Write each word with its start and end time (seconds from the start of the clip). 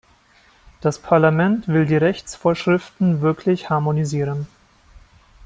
Das 0.79 0.97
Parlament 0.97 1.67
will 1.67 1.85
die 1.85 1.95
Rechtsvorschriften 1.95 3.21
wirklich 3.21 3.69
harmonisieren. 3.69 4.47